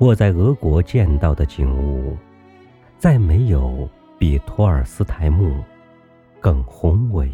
[0.00, 2.16] 我在俄国见到的景物，
[2.96, 3.86] 再没有
[4.18, 5.62] 比托尔斯泰墓
[6.40, 7.30] 更宏伟、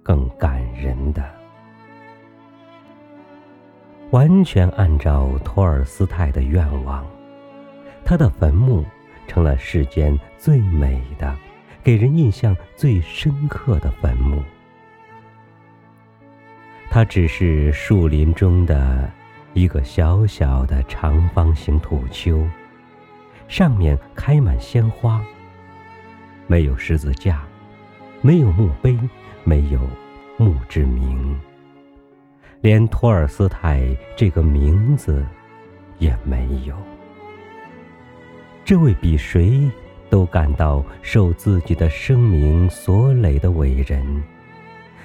[0.00, 1.28] 更感人的。
[4.12, 7.04] 完全按照托尔斯泰的愿望，
[8.04, 8.84] 他的坟墓
[9.26, 11.36] 成了世间最美的、
[11.82, 14.40] 给人印象最深刻的坟墓。
[16.88, 19.10] 它只是树林中的
[19.52, 22.46] 一个小小的长方形土丘，
[23.48, 25.20] 上面开满鲜花。
[26.46, 27.42] 没有十字架，
[28.20, 28.98] 没有墓碑，
[29.44, 29.80] 没有
[30.36, 31.38] 墓志铭，
[32.60, 35.24] 连托尔斯泰这个名字
[35.98, 36.74] 也没有。
[38.64, 39.70] 这位比谁
[40.08, 44.22] 都感到受自己的生命所累的伟人。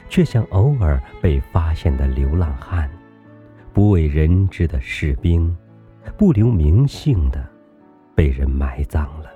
[0.07, 2.87] 却像偶尔被发现的流浪汉，
[3.75, 5.53] 不为人知的士兵，
[6.15, 7.45] 不留名姓的，
[8.15, 9.29] 被人埋葬了。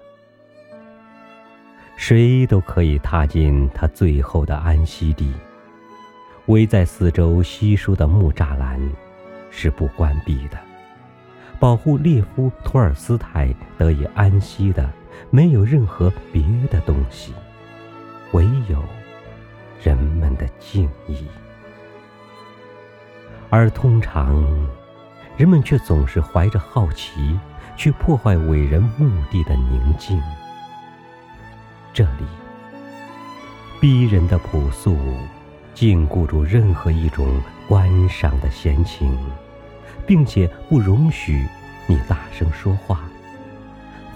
[1.98, 5.34] 谁都可以踏进他最后的安息地。
[6.46, 8.80] 围在四周稀疏的木栅栏，
[9.52, 10.58] 是不关闭的。
[11.60, 14.90] 保护列夫·托尔斯泰得以安息的，
[15.32, 17.34] 没有任何别的东西，
[18.32, 18.82] 唯有。
[19.84, 20.90] 人们的敬，
[23.50, 24.46] 而通常，
[25.36, 27.38] 人们却总是怀着好奇，
[27.76, 30.22] 去破坏伟人墓地的宁静。
[31.92, 32.26] 这里，
[33.82, 34.98] 逼人的朴素，
[35.74, 39.18] 禁锢住任何一种观赏的闲情，
[40.06, 41.48] 并且不容许
[41.88, 43.02] 你大声说话。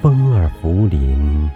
[0.02, 1.50] 风儿拂林。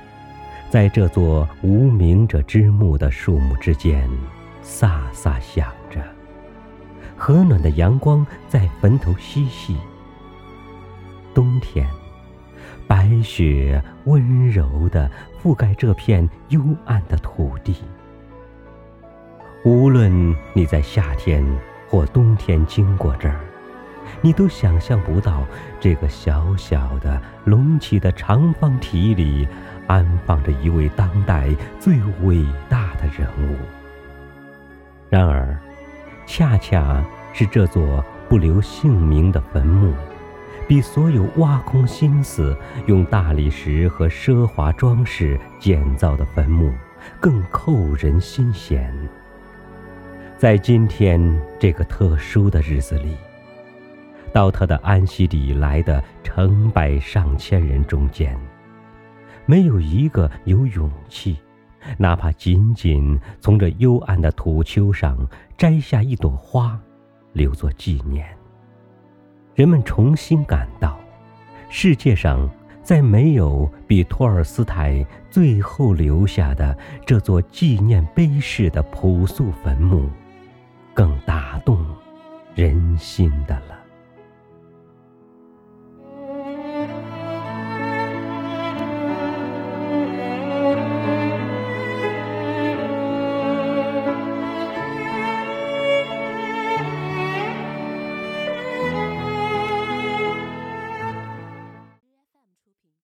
[0.70, 4.10] 在这座无名者之墓的树木之间，
[4.62, 5.72] 飒飒响。
[7.18, 9.76] 和暖的阳光在坟头嬉戏。
[11.34, 11.88] 冬天，
[12.88, 15.10] 白雪温柔地
[15.42, 17.76] 覆盖这片幽暗的土地。
[19.66, 21.46] 无论你在夏天
[21.90, 23.40] 或冬天经过这儿，
[24.22, 25.46] 你都想象不到
[25.80, 29.48] 这个小小的隆起的长方体里。
[29.88, 31.48] 安放着一位当代
[31.80, 33.56] 最伟大的人物。
[35.10, 35.58] 然而，
[36.28, 39.94] 恰恰是这座不留姓名的坟墓，
[40.68, 42.56] 比所有挖空心思
[42.86, 46.72] 用大理石和奢华装饰建造的坟墓
[47.22, 48.94] 更扣人心弦。
[50.38, 53.16] 在今天这个特殊的日子里，
[54.34, 58.38] 到他的安息地来的成百上千人中间。
[59.46, 61.38] 没有一个有勇气，
[61.98, 65.18] 哪怕仅仅从这幽暗的土丘上
[65.58, 66.80] 摘下一朵花，
[67.34, 68.28] 留作纪念。
[69.56, 71.00] 人们重新感到，
[71.70, 72.50] 世界上
[72.84, 80.10] 再没有比托尔斯泰最后留下的这座纪念碑式的朴素坟墓，
[80.94, 81.86] 更打动
[82.54, 83.77] 人心的了。